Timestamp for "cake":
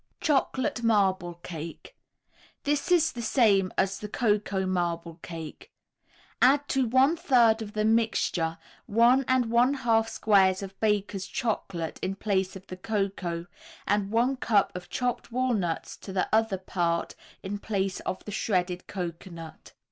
1.43-1.95, 5.21-5.71